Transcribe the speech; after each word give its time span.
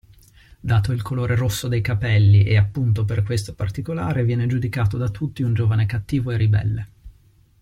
Dato 0.59 0.91
il 0.93 1.03
colore 1.03 1.35
rosso 1.35 1.67
dei 1.67 1.81
capelli 1.81 2.43
e 2.45 2.57
appunto 2.57 3.05
per 3.05 3.21
questo 3.21 3.53
particolare 3.53 4.23
viene 4.23 4.47
giudicato 4.47 4.97
da 4.97 5.09
tutti 5.09 5.43
un 5.43 5.53
giovane 5.53 5.85
cattivo 5.85 6.31
e 6.31 6.37
ribelle. 6.37 6.87